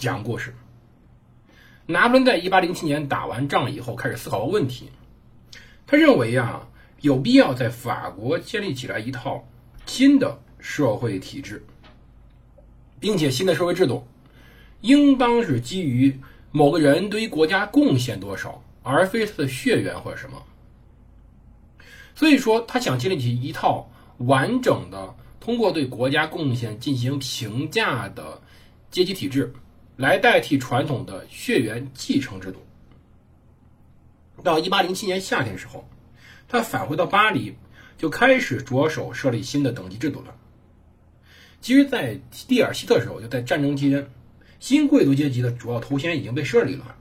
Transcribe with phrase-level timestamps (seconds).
[0.00, 0.52] 讲故事。
[1.84, 4.90] 拿破仑在1807年打完仗以后，开始思考问题，
[5.86, 6.66] 他认为啊，
[7.02, 9.46] 有必要在法国建立起来一套。
[9.86, 11.64] 新的社会体制，
[13.00, 14.06] 并且新的社会制度，
[14.82, 16.16] 应当是基于
[16.52, 20.40] 某个人对于国家贡献多少，而非他的血缘或者什么。
[22.14, 28.40] 所以说，他想建立起一套完整的通过对国家贡献进行评价的
[28.92, 29.52] 阶级体制，
[30.00, 32.60] 来代替传统的血缘继承制度。
[34.42, 35.86] 到一八零七年夏天的时候，
[36.48, 37.54] 他返回到巴黎。
[37.98, 40.34] 就开始着手设立新的等级制度了。
[41.60, 44.10] 其实，在蒂尔希特时候，就在战争期间，
[44.58, 46.96] 新贵族阶级的主要头衔已经被设立了。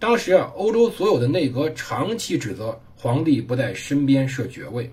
[0.00, 4.92] 当时啊，欧洲所有的内阁长期指责皇帝不在身边设爵位，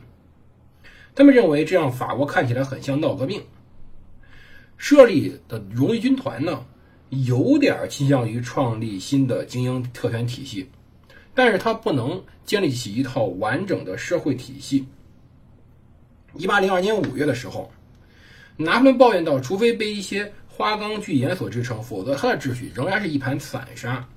[1.15, 3.41] 他们认为这样法国看起来很像闹革命。
[4.77, 6.65] 设立的荣誉军团呢，
[7.09, 10.69] 有点倾向于创立新的精英特权体系。
[11.33, 14.87] 但是他不能建立起一套完整的社会体系。
[16.35, 17.71] 一八零二年五月的时候，
[18.55, 24.07] 拿破仑抱怨到：“除非被一些花岗巨岩所支撑，否则他的秩序仍然是一盘散沙。”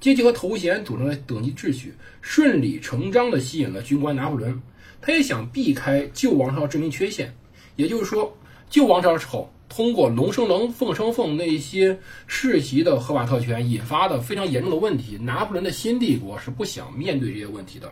[0.00, 4.60] 阶级和头衔组成的等级秩序顺理成章地吸引了军官拿破仑。
[5.00, 7.34] 他也想避开旧王朝致命缺陷，
[7.76, 8.36] 也就是说，
[8.68, 9.50] 旧王朝的时候。
[9.70, 17.90] 通过龙生龙，凤生凤那些世袭的合法特权引发的非常严重的问题，拿破仑的新帝国是不想面对这些问题的。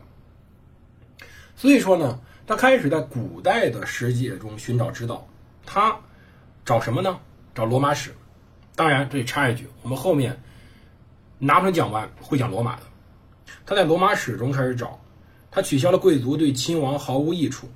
[1.54, 2.18] 所以说呢，
[2.48, 5.24] 他开始在古代的世界中寻找指导。
[5.64, 5.96] 他
[6.64, 7.20] 找什么呢？
[7.54, 8.12] 找罗马史。
[8.74, 10.42] 当然，这里插一句，我们后面
[11.38, 12.82] 拿破仑讲完会讲罗马的。
[13.64, 15.00] 他在罗马史中开始找，
[15.48, 17.68] 他取消了贵族对亲王毫无益处，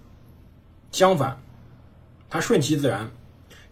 [0.90, 1.40] 相反，
[2.28, 3.08] 他顺其自然。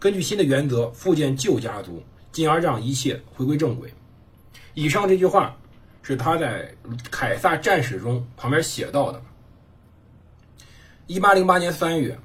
[0.01, 2.01] 根据新的原则复建旧家族，
[2.31, 3.93] 进而让一切回归正轨。
[4.73, 5.55] 以上这句话
[6.01, 6.73] 是他在
[7.11, 9.21] 《凯撒战史》中旁边写到的。
[11.05, 12.17] 一八零八年三月，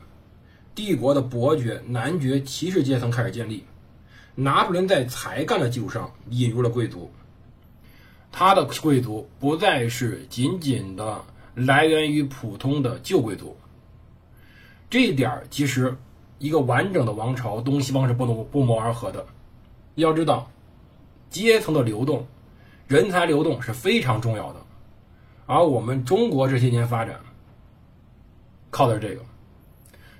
[0.74, 3.62] 帝国的伯爵、男爵、骑士阶层开始建立。
[4.34, 7.12] 拿破仑在才干的基础上引入了贵族，
[8.32, 11.22] 他的贵族不再是仅仅的
[11.54, 13.54] 来源于普通的旧贵族。
[14.88, 15.94] 这一点其实。
[16.38, 19.24] 一个完整的王朝，东西方是不能不谋而合的。
[19.94, 20.50] 要知道，
[21.30, 22.26] 阶层的流动、
[22.86, 24.60] 人才流动是非常重要的。
[25.46, 27.20] 而我们中国这些年发展，
[28.70, 29.22] 靠的是这个。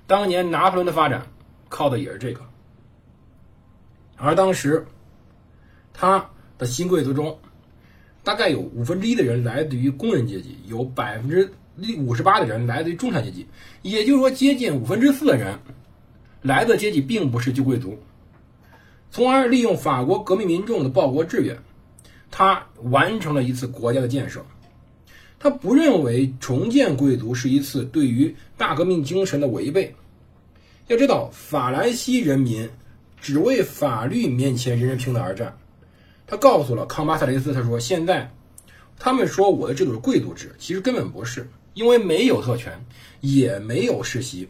[0.07, 1.27] 当年拿破仑的发展，
[1.69, 2.41] 靠的也是这个。
[4.15, 4.87] 而当时，
[5.93, 7.37] 他的新贵族中，
[8.23, 11.53] 大概有五分之一的人来自于工人阶级，有百分之
[11.99, 13.45] 五十八的人来自于中产阶级，
[13.83, 15.59] 也就是说，接近五分之四的人。
[16.47, 17.99] 来的阶级并不是旧贵族，
[19.11, 21.57] 从而利用法国革命民众的报国志愿，
[22.31, 24.43] 他完成了一次国家的建设。
[25.39, 29.93] 他不认为重建贵族是一次对于大革命精神的违背。
[30.87, 32.67] 要知道，法兰西人民
[33.21, 35.55] 只为法律面前人人平等而战。
[36.25, 38.31] 他告诉了康巴萨雷斯，他说：“现在
[38.97, 42.83] 他们说我的制度是贵族制，其实根本不是，因为没有特权，
[43.21, 44.49] 也没有世袭。”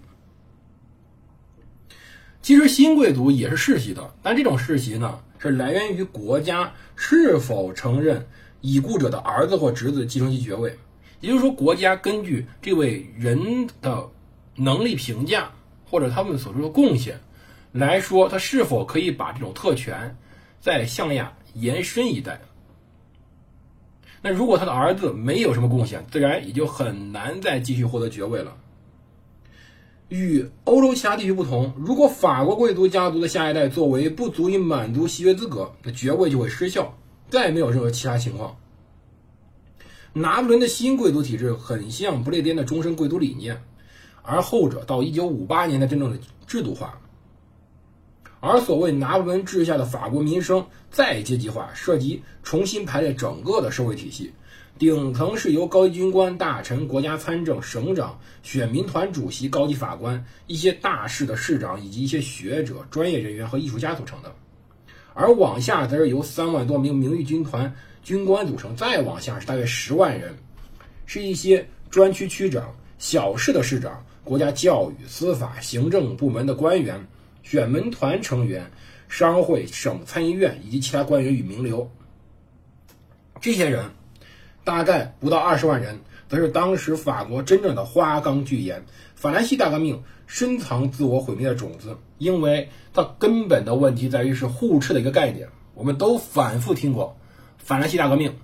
[2.47, 8.25] 其实新贵族也是世袭的，但这种世袭呢，是来源于国家是否承认
[8.62, 10.80] 已故者的儿子或侄子继承其爵位。
[11.19, 14.09] 也就是说，国家根据这位人的
[14.56, 15.52] 能力评价
[15.84, 17.19] 或者他们所做的贡献
[17.74, 20.16] 来说，他是否可以把这种特权
[20.62, 22.39] 再向下延伸一代。
[24.22, 28.56] 那如果他的儿子没有什么贡献，自然也就很难再继续获得爵位了。
[30.09, 36.98] 与欧洲其他地区不同，如果法国贵族家族的下一代作为不足以满足袭爵资格，那爵位就会失效，
[37.30, 38.57] 再也没有任何其他情况。
[40.13, 43.62] 拿破仑的新贵族体制很像不列颠的终身贵族理念，
[44.24, 46.18] 而后者到1958年才真正的
[46.48, 47.00] 制度化。
[48.39, 54.31] 而所谓拿破仑治下的法国民生再阶级化，涉及重新排列整个的社会体系。
[54.77, 64.29] 顶层是由高级军官、大臣、国家参政、省长、选民团主席、高级法官、一些大市的市长以及一些学者、专业人员和艺术家组成的；
[65.13, 70.38] 而往下则是由三万多名名誉军团军官组成，再往下是大约十万人，
[71.07, 77.07] 是一些专区区长、小市的市长、国家教育、司法、行政部门的官员、
[77.41, 78.69] 选门团成员、
[79.07, 81.89] 商会、省参议院以及其他官员与名流。
[83.41, 83.85] 这些人
[84.68, 88.84] 大概不到二十万人，则是当时法国真正的花岗巨岩。
[89.16, 95.48] 法兰西大革命深藏自我毁灭的种子，因为它根本的问题在于是互斥的一个概念。
[95.74, 97.16] 我们都反复听过
[97.58, 98.36] 法兰西大革命，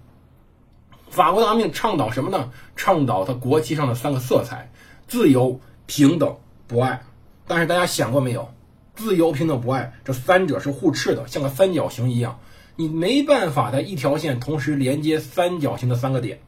[1.09, 2.51] 法国大革命倡导什么呢？
[2.77, 4.71] 倡导它国旗上的三个色彩：
[5.09, 6.37] 自由、平等、
[6.67, 7.03] 博爱。
[7.47, 8.53] 但是大家想过没有？
[8.95, 12.39] 自由、平等、博爱这三者是互斥的，像个三角形一样，
[12.75, 16.39] 你没办法在一条线同时连接三角形的三个点。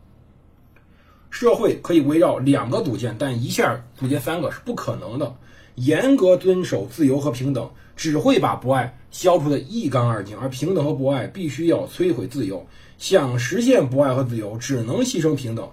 [1.29, 5.35] 社会可以围绕两个组建，但一下组建三个是不可能的。
[5.75, 12.65] 严格遵守自由和平等，只会把博爱消除的一干二净，而平等和博爱必须要摧毁自由。
[12.97, 15.69] 想实现博爱和自由，只能牺牲平等。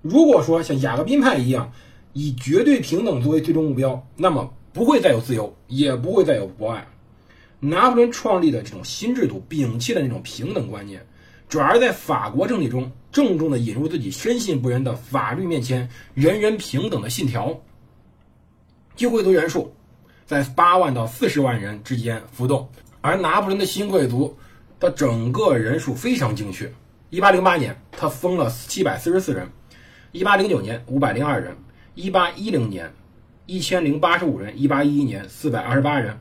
[0.00, 1.70] 如果说像雅各宾派一样，
[2.14, 6.86] 以绝对平等作为最终目标，那么不会再有自由，也不会再有博爱。
[7.60, 11.06] 拿破仑创立的这种新制度，摒弃了那种平等观念。
[11.48, 17.60] 转而在法国政体中郑重地引入自己深信不仁的法律面前人人平等的信条。
[18.96, 19.72] 旧贵族人数
[20.24, 22.68] 在八万到四十万人之间浮动，
[23.00, 24.36] 而拿破仑的新贵族
[24.80, 26.72] 的整个人数非常精确。
[27.10, 29.46] 一八零八年，他封了七百四十四人；
[30.10, 31.54] 一八零九年，五百零二人；
[31.94, 32.92] 一八一零年，
[33.46, 36.18] 一千零八十五人；一八一一年，四百二十八人。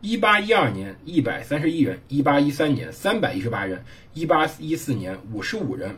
[0.00, 3.82] 一八一二年一百三十一人，一八一三年三百一十八人，
[4.14, 5.96] 一八一四年五十五人。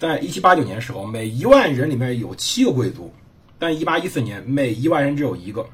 [0.00, 3.14] 在一七八九年时候，每一万人里面有七个贵族，
[3.56, 5.64] 但一八一四年每一万人只有一个。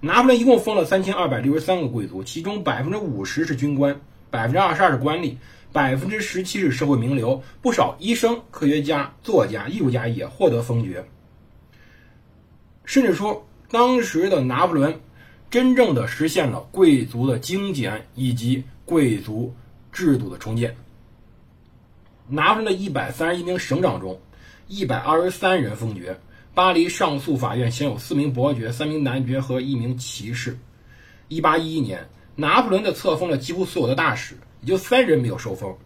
[0.00, 5.34] 拿破仑一共封了三千二百六十三个贵族，其中百分之五十是军官，百分之二十二是官吏，
[5.72, 11.04] 百分之十七是社会名流，不少医生、科学家、作家、艺术家也获得封爵。
[12.84, 15.00] 甚至说，当时的拿破仑。
[15.50, 19.52] 真正的实现了贵族的精简以及贵族
[19.90, 20.76] 制度的重建。
[22.28, 24.20] 拿破仑的一百三十一名省长中，
[24.68, 26.20] 一百二十三人封爵。
[26.54, 30.56] 巴黎上诉法院享有四名伯爵、三名男爵和一名骑士。
[31.28, 35.76] 一八一一年，拿破仑的册封了几乎所有的大使，也就三人没有受封。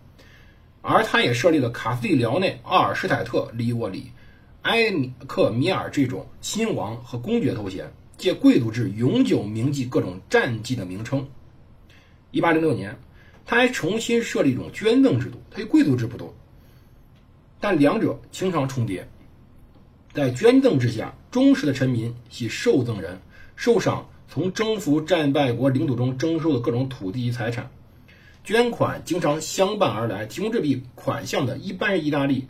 [0.83, 4.11] 而他也设立了卡斯蒂辽内、奥尔施泰特、利沃里、
[4.63, 4.91] 埃
[5.27, 7.91] 克米尔这种亲王和公爵头衔。
[8.17, 11.29] 借贵族制永久铭记各种战绩的名称。
[12.31, 12.99] 一八零六年，
[13.47, 16.33] 他还重新设立一种捐赠制度，它与贵族制不同，
[17.61, 19.09] 但两者经常重叠。
[20.13, 23.21] 在捐赠之下，忠实的臣民系受赠人，
[23.57, 27.71] 受赏从征服战败国领土中征收的各种土地及财产。
[28.45, 32.47] 捐款经常相伴而来，提供这笔款项的一般是意大利、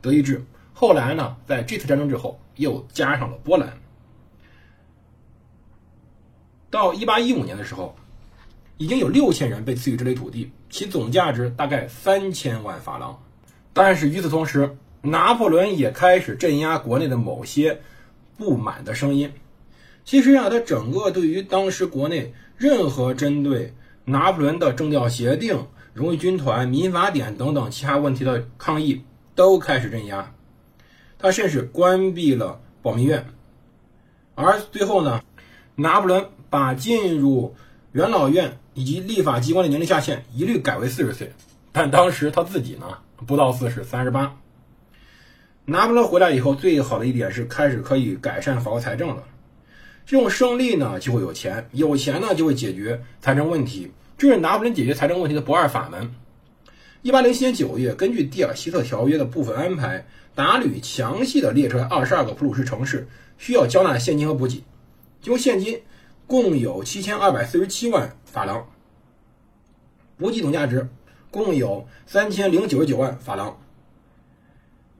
[0.00, 0.44] 德意志，
[0.74, 3.78] 后来呢，在这次战争之后又加上了波兰。
[6.70, 7.96] 到一八一五年的时候，
[8.76, 13.22] 已经有六千人被赐予这类土地，其总价值大概三千万法郎。
[13.72, 17.80] 但是与此同时，拿破仑也开始镇压国内的某些
[18.36, 19.32] 不满的声音。
[20.04, 23.74] 其实啊，他整个对于当时国内任何针对
[24.04, 29.02] 拿破仑的政调协定、荣誉军团、民法典等等其他问题的抗议，
[29.34, 30.34] 都开始镇压。
[31.18, 33.26] 他甚至关闭了保密院，
[34.34, 35.22] 而最后呢，
[35.74, 36.26] 拿破仑。
[36.50, 37.54] 把进入
[37.92, 41.32] 元老院以及立法机关的年龄下限一律改为四十岁，
[41.72, 44.36] 但当时他自己呢不到四十，三十八。
[45.64, 49.24] 拿破仑回来以后，最好的一点是开始可以改善法国财政了。
[50.06, 56.14] 这种胜利呢，就会有钱，有钱呢就会解决财政问题，这是拿破仑解决财政问题的不二法门。
[57.02, 64.64] 一八零七年九月，根据蒂尔希特条约的部分安排，达吕详细的列出来二十二个普鲁士城市需要交纳现金和补给，
[65.20, 65.82] 就现金。
[66.28, 68.66] 共有七千二百四十七万法郎，
[70.18, 70.90] 补给总价值
[71.30, 73.58] 共有三千零九十九万法郎。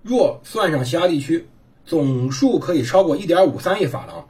[0.02, 1.46] 若算上其他地区，
[1.84, 4.26] 总数可以超过一点五三亿法郎。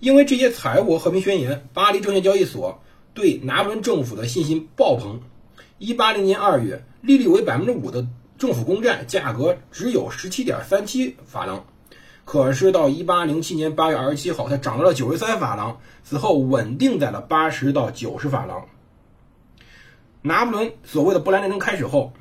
[0.00, 5.20] 因为这些财务和平宣言，巴黎证券交易所对拿破仑政府的信心爆棚。
[5.76, 8.06] 一八零年二月，利率为百分之五的
[8.38, 11.66] 政府公债价格只有十七点三七法郎。
[12.24, 18.66] 可是到一八零七年八月二十七号，它涨到了九十三法郎，此后稳定在了八十到九十法郎。
[20.22, 22.12] 拿破仑所谓的波兰战争开始后，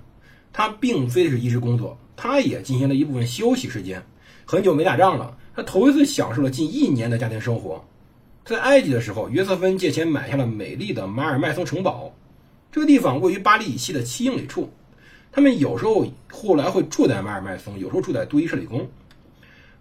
[0.52, 4.04] 他并非是一直工作，他也进行了一部分休息时间。
[4.44, 7.86] 很久没打仗了，他头一次享受了近一年的家庭生活。
[8.44, 12.12] 在埃及的时候，约瑟芬借钱买下了美丽的马尔麦松城堡。
[12.72, 14.70] 这个地方位于巴黎以西的七英里处。
[15.32, 18.90] 他们有时候后来会住在马尔麦松，有时候住在杜伊舍里宫。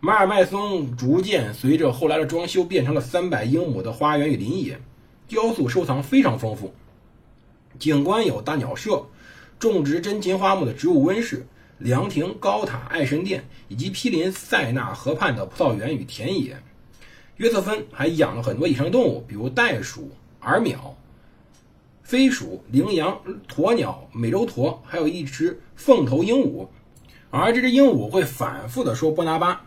[0.03, 4.81] 马尔麦松逐渐随着后来的装修变成了三百英亩的花园与林野，
[5.29, 6.73] 雕塑收藏非常丰富。
[7.79, 9.05] 景观有大鸟舍、
[9.59, 16.57] 种植珍禽花木的植物温室、凉亭、高塔、爱神殿，以及毗邻塞纳河畔的葡萄园与田野。
[17.37, 20.97] 约瑟芬还养了很多野生动物，比如袋鼠、耳鸟。
[22.03, 26.69] 飞鼠、羚羊、鸵鸟、美洲驼，还有一只凤头鹦鹉，
[27.29, 29.67] 而这只鹦鹉会反复的说“波拿巴”。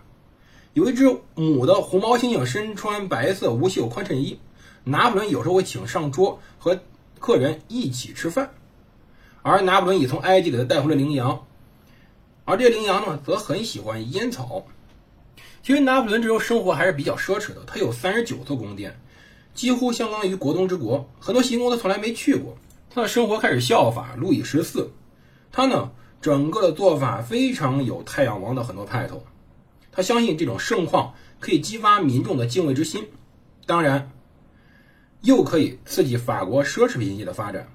[0.74, 4.40] 有一只母的红毛猩猩身穿白色无袖宽衬衣，
[4.84, 6.80] 拿破仑有时候会请上桌和
[7.20, 8.50] 客人一起吃饭，
[9.44, 11.46] 而拿破仑也从埃及给他带回了羚羊，
[12.44, 14.66] 而这羚羊呢，则很喜欢烟草。
[15.62, 19.00] 其实拿破仑这种生活还是比较奢侈的，他有三十九座宫殿。
[19.54, 22.58] 几乎相当于国中之国，很多行宫他从来没去过。
[22.90, 24.92] 他的生活开始效法路易十四，
[25.52, 29.24] 他呢整个的做法非常有太阳王的很多派头。
[29.94, 33.08] 他相信这种盛况可以激发民众的敬畏之心，
[33.66, 34.12] 当然
[35.22, 37.70] 又可以刺激法国奢侈品业的发展。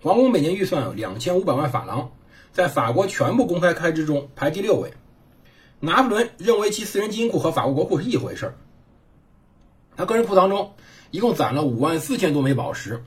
[0.00, 2.10] 皇宫每年预算两千五百万法郎，
[2.50, 4.92] 在法国全部公开开支中排第六位。
[5.78, 8.54] 拿破仑认为其私人金库和法国国库是一回事儿，
[9.96, 10.74] 他个人库藏中。
[11.10, 13.04] 一共攒了五万四千多枚宝石。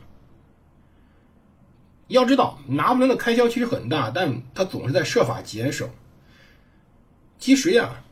[2.07, 5.89] 要知道，拿破仑的开销其实很大，但他总是在设法节省。
[7.39, 8.03] 其实呀，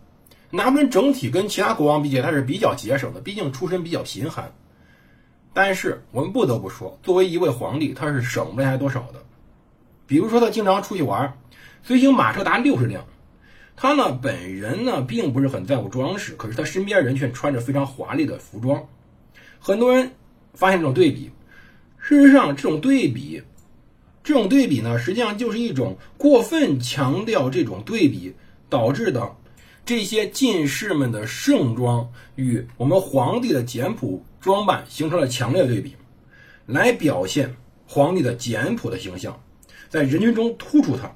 [0.55, 4.53] 拿破仑整体跟其他国王比起来，他是比较节省的，毕竟出身比较贫寒。
[5.51, 9.24] 但是我们不得不说，作为一位皇帝，他是省不下来多少的。
[10.05, 11.39] 比如说，他经常出去玩，
[11.81, 13.03] 随行马车达六十辆。
[13.75, 18.88] 他呢，本人呢，并不是很在乎装饰，可是他身边人却穿着非常华丽的服装。
[19.60, 20.12] 很多人
[20.53, 21.31] 发现这种对比，
[21.98, 23.41] 事实上，这种对比，
[24.24, 28.36] 这种对比呢，实际上就是一种过分强调这种对比
[28.69, 29.36] 导致的
[29.85, 35.95] 这些进士们的盛装与我们皇帝的简朴装扮形成了强烈对比，
[36.65, 37.53] 来表现
[37.85, 39.41] 皇帝的简朴的形象，
[39.89, 41.11] 在人群中突出他。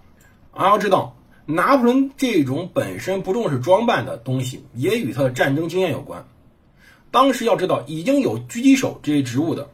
[0.52, 6.28] 而要知道，拿破仑这种本身不重视装扮的东西，也与他的战争经验有关。
[7.10, 9.70] 当时要知道，已经有狙击手这些职务的，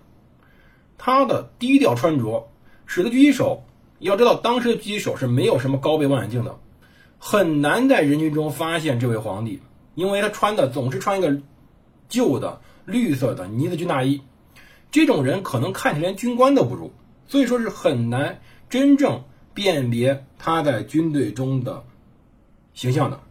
[1.00, 2.48] 他的低调穿着
[2.86, 3.64] 使得狙击手
[3.98, 6.60] 要知道，当时的狙击手是没有什么高倍望远镜的，
[7.26, 9.62] 很难在人群中发现这位皇帝，
[9.96, 11.40] 因为他穿的总是穿一个
[12.10, 14.22] 旧的绿色的呢子军大衣，
[14.92, 16.92] 这种人可能看起来连军官都不如，
[17.26, 21.86] 所以说是很难真正辨别他在军队中的
[22.74, 23.22] 形象的。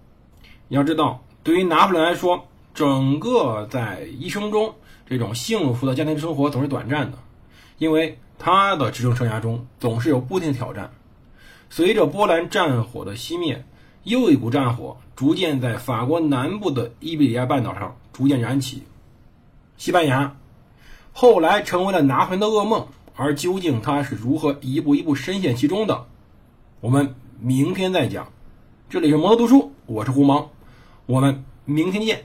[0.68, 2.48] 要知道，对于拿破仑来说。
[2.74, 7.18] 整个在一生中，这种幸福的家庭生活总是短暂的，
[7.76, 10.90] 因为他的执政生涯中总是有不停挑战。
[11.68, 13.66] 随着波兰战火的熄灭，
[14.04, 18.82] 又一股战火逐渐在法国南部的伊比利亚半岛上逐渐燃起。
[19.76, 20.36] 西班牙
[21.12, 26.06] 后来成为了拿破仑的噩梦，而究竟他是如何一步一步深陷其中的，
[26.80, 28.28] 我们明天再讲。
[28.88, 30.48] 这里是摩托读书，我是胡芒，
[31.06, 32.24] 我们明天见。